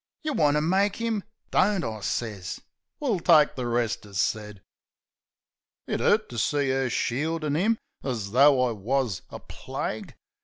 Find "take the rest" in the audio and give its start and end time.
3.19-4.03